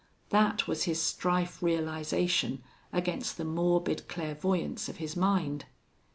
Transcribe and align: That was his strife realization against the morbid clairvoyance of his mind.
That 0.29 0.67
was 0.67 0.85
his 0.85 0.99
strife 0.99 1.61
realization 1.61 2.63
against 2.91 3.37
the 3.37 3.45
morbid 3.45 4.07
clairvoyance 4.07 4.89
of 4.89 4.97
his 4.97 5.15
mind. 5.15 5.65